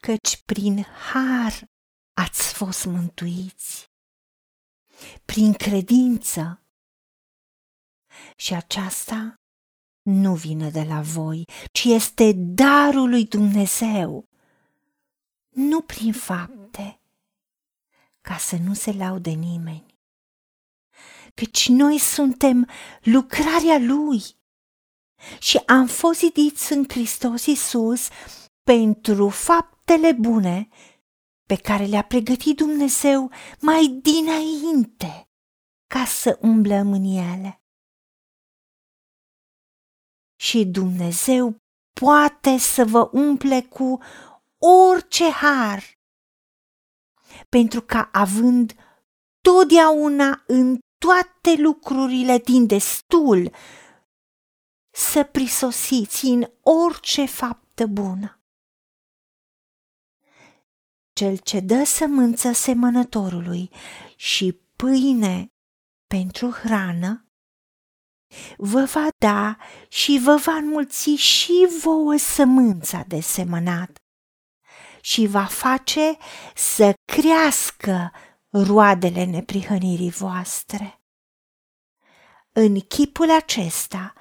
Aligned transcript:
căci 0.00 0.42
prin 0.44 0.82
har 0.82 1.70
ați 2.12 2.52
fost 2.52 2.84
mântuiți, 2.84 3.90
prin 5.24 5.52
credință. 5.52 6.62
Și 8.36 8.54
aceasta 8.54 9.34
nu 10.02 10.34
vine 10.34 10.70
de 10.70 10.82
la 10.82 11.00
voi, 11.00 11.44
ci 11.72 11.84
este 11.84 12.32
darul 12.34 13.08
lui 13.08 13.26
Dumnezeu, 13.26 14.28
nu 15.48 15.80
prin 15.80 16.12
fapte, 16.12 17.00
ca 18.20 18.36
să 18.36 18.56
nu 18.56 18.74
se 18.74 18.92
laude 18.92 19.30
nimeni. 19.30 19.98
Căci 21.34 21.68
noi 21.68 21.98
suntem 21.98 22.68
lucrarea 23.02 23.78
Lui 23.78 24.22
și 25.38 25.56
am 25.66 25.86
fost 25.86 26.18
zidiți 26.18 26.72
în 26.72 26.84
Hristos 26.88 27.46
Iisus 27.46 28.08
pentru 28.62 29.28
faptele 29.90 30.12
bune 30.12 30.68
pe 31.46 31.56
care 31.56 31.84
le-a 31.84 32.02
pregătit 32.02 32.56
Dumnezeu 32.56 33.30
mai 33.60 33.86
dinainte 34.02 35.28
ca 35.86 36.04
să 36.04 36.38
umblăm 36.40 36.92
în 36.92 37.04
ele. 37.04 37.62
Și 40.40 40.64
Dumnezeu 40.64 41.56
poate 42.00 42.58
să 42.58 42.84
vă 42.84 43.10
umple 43.12 43.62
cu 43.62 43.98
orice 44.90 45.30
har, 45.30 45.82
pentru 47.48 47.80
că 47.80 48.08
având 48.12 48.74
totdeauna 49.40 50.42
în 50.46 50.78
toate 50.98 51.62
lucrurile 51.62 52.38
din 52.38 52.66
destul, 52.66 53.52
să 54.90 55.24
prisosiți 55.24 56.24
în 56.24 56.50
orice 56.62 57.24
faptă 57.24 57.86
bună. 57.86 58.39
Cel 61.20 61.36
ce 61.36 61.60
dă 61.60 61.84
sămânță 61.84 62.52
semănătorului 62.52 63.70
și 64.16 64.52
pâine 64.76 65.52
pentru 66.06 66.50
hrană, 66.50 67.28
vă 68.56 68.84
va 68.84 69.06
da 69.18 69.56
și 69.88 70.20
vă 70.22 70.40
va 70.44 70.52
înmulți 70.52 71.10
și 71.10 71.68
vouă 71.82 72.16
sămânța 72.16 73.04
de 73.08 73.20
semănat 73.20 73.98
și 75.00 75.26
va 75.26 75.44
face 75.44 76.16
să 76.54 76.94
crească 77.12 78.12
roadele 78.50 79.24
neprihănirii 79.24 80.10
voastre. 80.10 81.02
În 82.52 82.80
chipul 82.80 83.30
acesta 83.30 84.12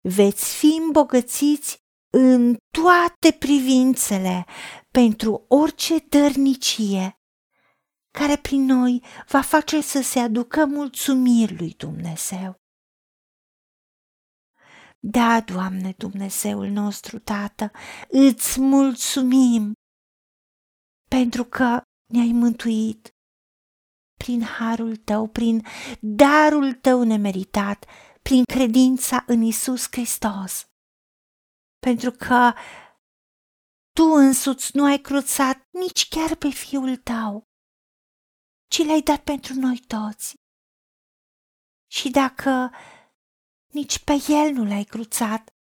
veți 0.00 0.56
fi 0.56 0.80
îmbogățiți 0.86 1.78
în 2.10 2.56
toate 2.70 3.36
privințele 3.38 4.46
pentru 4.92 5.44
orice 5.48 5.98
dărnicie 5.98 7.14
care 8.10 8.36
prin 8.36 8.64
noi 8.64 9.04
va 9.28 9.40
face 9.40 9.80
să 9.80 10.02
se 10.02 10.18
aducă 10.18 10.64
mulțumiri 10.66 11.56
lui 11.56 11.74
Dumnezeu. 11.74 12.60
Da, 14.98 15.40
Doamne 15.40 15.94
Dumnezeul 15.96 16.66
nostru, 16.66 17.18
Tată, 17.18 17.70
îți 18.08 18.60
mulțumim 18.60 19.72
pentru 21.08 21.44
că 21.44 21.82
ne-ai 22.12 22.32
mântuit 22.32 23.14
prin 24.16 24.42
harul 24.42 24.96
tău, 24.96 25.26
prin 25.26 25.66
darul 26.00 26.72
tău 26.72 27.02
nemeritat, 27.02 27.84
prin 28.22 28.42
credința 28.44 29.24
în 29.26 29.42
Isus 29.42 29.86
Hristos. 29.90 30.68
Pentru 31.78 32.10
că 32.10 32.52
tu 34.00 34.06
însuți 34.06 34.76
nu 34.76 34.84
ai 34.84 34.98
cruțat 34.98 35.68
nici 35.70 36.08
chiar 36.08 36.36
pe 36.36 36.48
fiul 36.48 36.96
tău, 36.96 37.48
ci 38.70 38.78
l-ai 38.78 39.00
dat 39.00 39.22
pentru 39.24 39.54
noi 39.54 39.78
toți. 39.86 40.34
Și 41.90 42.10
dacă 42.10 42.70
nici 43.66 44.04
pe 44.04 44.12
el 44.28 44.52
nu 44.52 44.64
l-ai 44.64 44.84
cruțat, 44.84 45.54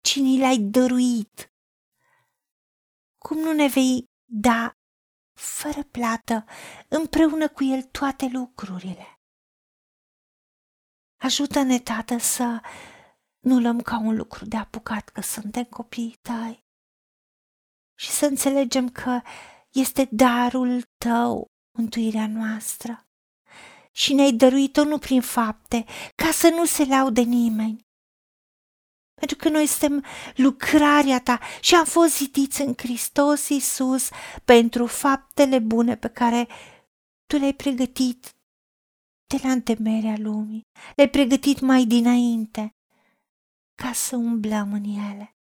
ci 0.00 0.16
ni 0.16 0.38
l-ai 0.38 0.58
dăruit, 0.58 1.52
cum 3.18 3.38
nu 3.38 3.52
ne 3.52 3.68
vei 3.68 4.04
da 4.24 4.72
fără 5.32 5.82
plată, 5.82 6.44
împreună 6.88 7.48
cu 7.48 7.64
el 7.64 7.82
toate 7.82 8.28
lucrurile. 8.32 9.20
Ajută-ne, 11.20 11.78
Tată, 11.78 12.18
să 12.18 12.60
nu 13.38 13.60
luăm 13.60 13.80
ca 13.80 13.98
un 13.98 14.16
lucru 14.16 14.44
de 14.44 14.56
apucat 14.56 15.08
că 15.08 15.20
suntem 15.20 15.64
copiii 15.64 16.18
tăi 16.22 16.61
și 18.02 18.10
să 18.10 18.26
înțelegem 18.26 18.88
că 18.88 19.20
este 19.70 20.08
darul 20.10 20.82
tău 21.04 21.46
mântuirea 21.78 22.26
noastră. 22.26 23.06
Și 23.92 24.14
ne-ai 24.14 24.32
dăruit-o 24.32 24.84
nu 24.84 24.98
prin 24.98 25.20
fapte, 25.20 25.84
ca 26.14 26.30
să 26.30 26.48
nu 26.48 26.64
se 26.64 26.84
laude 26.84 27.20
nimeni, 27.20 27.80
pentru 29.14 29.36
că 29.36 29.48
noi 29.48 29.66
suntem 29.66 30.04
lucrarea 30.34 31.20
ta 31.20 31.40
și 31.60 31.74
am 31.74 31.84
fost 31.84 32.16
zidiți 32.16 32.60
în 32.60 32.74
Hristos 32.76 33.48
Iisus 33.48 34.08
pentru 34.44 34.86
faptele 34.86 35.58
bune 35.58 35.96
pe 35.96 36.08
care 36.08 36.48
tu 37.26 37.36
le-ai 37.36 37.54
pregătit 37.54 38.30
de 39.26 39.40
la 39.42 39.50
întemerea 39.50 40.14
lumii, 40.18 40.62
le-ai 40.96 41.10
pregătit 41.10 41.60
mai 41.60 41.84
dinainte 41.84 42.70
ca 43.82 43.92
să 43.92 44.16
umblăm 44.16 44.72
în 44.72 44.84
ele. 44.84 45.36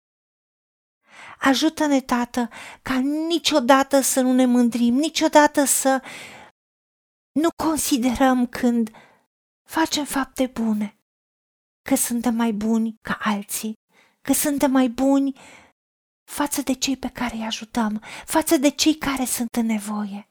Ajută-ne, 1.40 2.02
Tată, 2.02 2.50
ca 2.82 3.00
niciodată 3.28 4.02
să 4.02 4.22
nu 4.22 4.34
ne 4.34 4.46
mândrim, 4.46 4.94
niciodată 4.94 5.64
să 5.64 6.02
nu 7.32 7.50
considerăm 7.64 8.48
când 8.48 8.92
facem 9.70 10.06
fapte 10.06 10.48
bune 10.48 10.96
că 11.82 11.96
suntem 11.96 12.36
mai 12.36 12.52
buni 12.52 12.96
ca 13.02 13.18
alții, 13.22 13.74
că 14.22 14.34
suntem 14.34 14.72
mai 14.72 14.90
buni 14.90 15.40
față 16.32 16.62
de 16.62 16.74
cei 16.74 16.98
pe 16.98 17.10
care 17.10 17.36
îi 17.36 17.46
ajutăm, 17.46 18.04
față 18.26 18.58
de 18.58 18.70
cei 18.70 18.96
care 18.96 19.26
sunt 19.26 19.56
în 19.56 19.66
nevoie, 19.66 20.30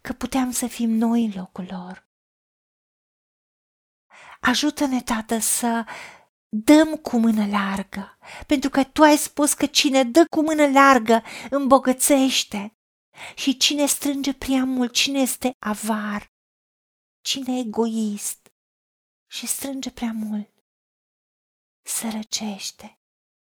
că 0.00 0.12
puteam 0.12 0.50
să 0.50 0.66
fim 0.66 0.90
noi 0.90 1.24
în 1.24 1.32
locul 1.34 1.66
lor. 1.70 2.08
Ajută-ne, 4.40 5.02
Tată, 5.02 5.38
să 5.38 5.84
dăm 6.56 6.96
cu 6.96 7.18
mână 7.18 7.46
largă, 7.46 8.18
pentru 8.46 8.70
că 8.70 8.84
Tu 8.84 9.02
ai 9.02 9.16
spus 9.16 9.52
că 9.54 9.66
cine 9.66 10.04
dă 10.04 10.24
cu 10.30 10.42
mână 10.42 10.66
largă 10.66 11.22
îmbogățește 11.50 12.74
și 13.34 13.56
cine 13.56 13.86
strânge 13.86 14.34
prea 14.34 14.64
mult, 14.64 14.92
cine 14.92 15.20
este 15.20 15.56
avar, 15.58 16.26
cine 17.20 17.56
e 17.56 17.60
egoist, 17.60 18.52
și 19.30 19.46
strânge 19.46 19.90
prea 19.90 20.12
mult. 20.12 20.48
Sărăcește. 21.82 22.94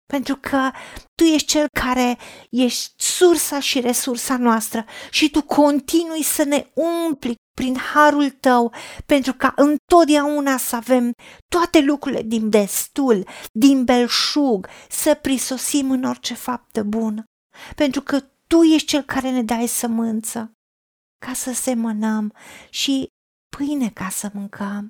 Pentru 0.06 0.35
că 0.35 0.72
tu 1.16 1.23
ești 1.23 1.47
cel 1.47 1.67
care 1.81 2.17
ești 2.50 2.94
sursa 2.97 3.59
și 3.59 3.79
resursa 3.79 4.38
noastră 4.38 4.85
și 5.12 5.29
tu 5.29 5.44
continui 5.44 6.23
să 6.23 6.44
ne 6.44 6.72
umpli 6.73 7.35
prin 7.55 7.77
harul 7.77 8.29
tău 8.29 8.73
pentru 9.05 9.33
ca 9.33 9.53
întotdeauna 9.55 10.57
să 10.57 10.75
avem 10.75 11.11
toate 11.47 11.79
lucrurile 11.81 12.21
din 12.21 12.49
destul, 12.49 13.27
din 13.51 13.83
belșug, 13.83 14.67
să 14.89 15.13
prisosim 15.13 15.91
în 15.91 16.03
orice 16.03 16.33
faptă 16.33 16.83
bună. 16.83 17.23
Pentru 17.75 18.01
că 18.01 18.19
tu 18.47 18.61
ești 18.61 18.88
cel 18.88 19.01
care 19.01 19.31
ne 19.31 19.44
dai 19.44 19.67
sămânță 19.67 20.51
ca 21.25 21.33
să 21.33 21.53
semănăm 21.53 22.33
și 22.69 23.07
pâine 23.57 23.89
ca 23.89 24.09
să 24.09 24.29
mâncăm 24.33 24.89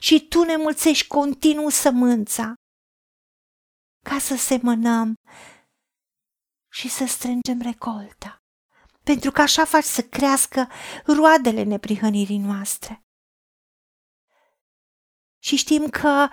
și 0.00 0.28
tu 0.28 0.42
ne 0.42 0.56
mulțești 0.56 1.06
continuu 1.06 1.68
sămânța 1.68 2.54
ca 4.04 4.18
să 4.18 4.36
semănăm 4.36 5.14
și 6.72 6.88
să 6.88 7.06
strângem 7.06 7.60
recolta, 7.60 8.38
pentru 9.08 9.30
că 9.30 9.40
așa 9.40 9.64
faci 9.64 9.84
să 9.84 10.02
crească 10.02 10.68
roadele 11.04 11.62
neprihănirii 11.62 12.38
noastre. 12.38 13.06
Și 15.38 15.56
știm 15.56 15.88
că 15.88 16.28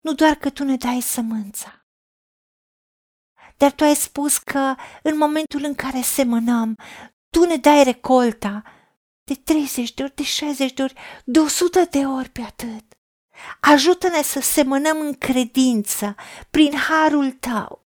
nu 0.00 0.14
doar 0.14 0.34
că 0.34 0.50
tu 0.50 0.64
ne 0.64 0.76
dai 0.76 1.00
sămânța, 1.00 1.86
dar 3.56 3.72
tu 3.72 3.84
ai 3.84 3.94
spus 3.94 4.38
că 4.38 4.74
în 5.02 5.16
momentul 5.16 5.64
în 5.64 5.74
care 5.74 6.00
semănăm, 6.00 6.78
tu 7.30 7.44
ne 7.44 7.56
dai 7.56 7.84
recolta 7.84 8.62
de 9.24 9.34
30 9.34 9.94
de 9.94 10.02
ori, 10.02 10.14
de 10.14 10.22
60 10.22 10.72
de 10.72 10.82
ori, 10.82 10.94
de 11.24 11.38
100 11.38 11.84
de 11.84 12.06
ori 12.06 12.28
pe 12.28 12.42
atât. 12.42 12.84
Ajută-ne 13.60 14.22
să 14.22 14.40
semănăm 14.40 15.00
în 15.00 15.14
credință, 15.14 16.14
prin 16.50 16.76
harul 16.76 17.32
tău, 17.32 17.81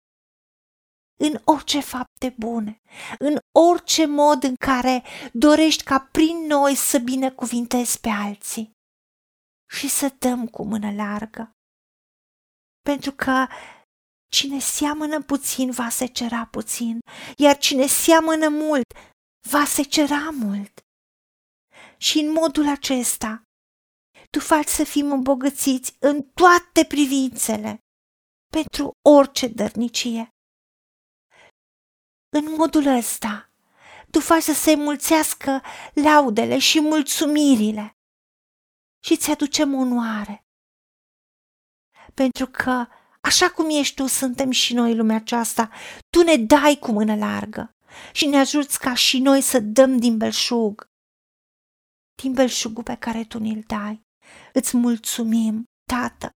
în 1.23 1.41
orice 1.45 1.81
fapte 1.81 2.35
bune, 2.39 2.81
în 3.19 3.37
orice 3.59 4.07
mod 4.07 4.43
în 4.43 4.55
care 4.55 5.03
dorești 5.33 5.83
ca 5.83 6.09
prin 6.13 6.47
noi 6.47 6.75
să 6.75 6.99
binecuvintezi 6.99 8.01
pe 8.01 8.09
alții 8.09 8.71
și 9.71 9.89
să 9.89 10.15
dăm 10.19 10.47
cu 10.47 10.65
mână 10.65 10.93
largă. 10.93 11.53
Pentru 12.81 13.13
că 13.13 13.47
Cine 14.33 14.59
seamănă 14.59 15.23
puțin 15.23 15.71
va 15.71 15.89
secera 15.89 16.47
puțin, 16.47 16.99
iar 17.37 17.59
cine 17.59 17.87
seamănă 17.87 18.49
mult 18.49 18.85
va 19.49 19.65
secera 19.65 20.31
mult. 20.31 20.81
Și 21.97 22.19
în 22.19 22.33
modul 22.33 22.69
acesta, 22.69 23.43
tu 24.31 24.41
faci 24.41 24.67
să 24.67 24.85
fim 24.85 25.13
îmbogățiți 25.13 25.97
în 25.99 26.23
toate 26.23 26.85
privințele, 26.89 27.79
pentru 28.53 28.91
orice 29.09 29.49
dărnicie. 29.49 30.29
În 32.37 32.55
modul 32.57 32.87
ăsta, 32.87 33.51
tu 34.11 34.21
faci 34.21 34.43
să 34.43 34.53
se 34.53 34.75
mulțească 34.75 35.63
laudele 35.93 36.59
și 36.59 36.81
mulțumirile 36.81 37.97
și 39.05 39.17
ți 39.17 39.31
aducem 39.31 39.75
onoare. 39.75 40.45
Pentru 42.15 42.47
că, 42.47 42.87
așa 43.21 43.51
cum 43.51 43.67
ești 43.71 43.95
tu, 43.95 44.07
suntem 44.07 44.51
și 44.51 44.75
noi 44.75 44.97
lumea 44.97 45.17
aceasta, 45.17 45.71
tu 46.11 46.23
ne 46.23 46.37
dai 46.37 46.77
cu 46.81 46.93
mână 46.93 47.17
largă 47.17 47.75
și 48.13 48.27
ne 48.27 48.39
ajuți 48.39 48.79
ca 48.79 48.95
și 48.95 49.19
noi 49.19 49.41
să 49.41 49.61
dăm 49.61 49.99
din 49.99 50.17
belșug, 50.17 50.91
din 52.23 52.33
belșugul 52.33 52.83
pe 52.83 52.97
care 52.97 53.25
tu 53.25 53.39
ne-l 53.39 53.63
dai. 53.67 54.03
Îți 54.53 54.77
mulțumim, 54.77 55.65
Tată, 55.85 56.31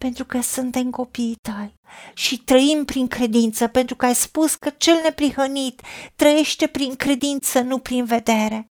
pentru 0.00 0.24
că 0.24 0.40
suntem 0.40 0.90
copiii 0.90 1.36
tăi 1.42 1.74
și 2.14 2.38
trăim 2.38 2.84
prin 2.84 3.08
credință, 3.08 3.68
pentru 3.68 3.96
că 3.96 4.04
ai 4.06 4.14
spus 4.14 4.54
că 4.54 4.70
cel 4.70 5.02
neprihănit 5.02 5.82
trăiește 6.16 6.66
prin 6.66 6.94
credință, 6.94 7.60
nu 7.60 7.78
prin 7.78 8.04
vedere. 8.04 8.66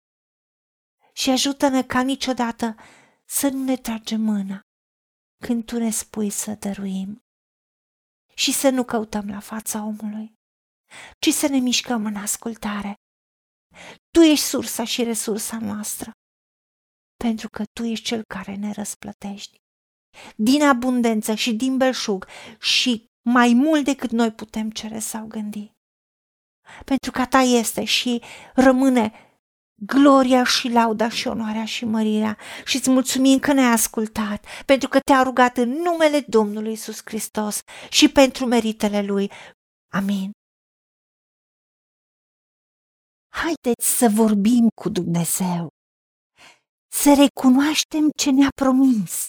Și 1.13 1.31
ajută-ne 1.31 1.83
ca 1.83 2.03
niciodată 2.03 2.75
să 3.25 3.49
nu 3.49 3.65
ne 3.65 3.77
tragem 3.77 4.21
mâna 4.21 4.61
când 5.43 5.65
tu 5.65 5.79
ne 5.79 5.91
spui 5.91 6.31
să 6.31 6.55
dăruim 6.55 7.19
și 8.35 8.53
să 8.53 8.69
nu 8.71 8.85
căutăm 8.85 9.29
la 9.29 9.41
fața 9.41 9.85
omului, 9.85 10.35
ci 11.19 11.29
să 11.33 11.47
ne 11.49 11.59
mișcăm 11.59 12.07
în 12.07 12.17
ascultare. 12.17 12.95
Tu 14.11 14.21
ești 14.21 14.45
sursa 14.45 14.85
și 14.85 15.03
resursa 15.03 15.59
noastră, 15.59 16.11
pentru 17.17 17.49
că 17.49 17.65
tu 17.73 17.85
ești 17.85 18.05
cel 18.05 18.23
care 18.25 18.55
ne 18.55 18.73
răsplătești 18.73 19.62
din 20.37 20.63
abundență 20.63 21.35
și 21.35 21.55
din 21.55 21.77
belșug 21.77 22.27
și 22.59 23.05
mai 23.23 23.53
mult 23.55 23.85
decât 23.85 24.11
noi 24.11 24.33
putem 24.33 24.71
cere 24.71 24.99
sau 24.99 25.27
gândi. 25.27 25.73
Pentru 26.85 27.11
că 27.11 27.27
ta 27.27 27.39
este 27.39 27.85
și 27.85 28.23
rămâne 28.55 29.13
gloria 29.87 30.45
și 30.45 30.69
lauda 30.69 31.09
și 31.09 31.29
onoarea 31.29 31.65
și 31.65 31.85
mărirea 31.85 32.39
și 32.65 32.77
îți 32.77 32.91
mulțumim 32.91 33.39
că 33.39 33.53
ne-ai 33.53 33.73
ascultat, 33.73 34.47
pentru 34.67 34.89
că 34.89 34.99
te-a 35.01 35.23
rugat 35.23 35.57
în 35.57 35.69
numele 35.69 36.21
Domnului 36.29 36.73
Isus 36.73 37.01
Hristos 37.05 37.61
și 37.91 38.09
pentru 38.09 38.47
meritele 38.47 39.03
Lui. 39.03 39.31
Amin. 39.95 40.31
Haideți 43.35 43.97
să 43.99 44.09
vorbim 44.15 44.69
cu 44.81 44.89
Dumnezeu, 44.89 45.69
să 46.93 47.15
recunoaștem 47.15 48.11
ce 48.17 48.31
ne-a 48.31 48.49
promis 48.55 49.29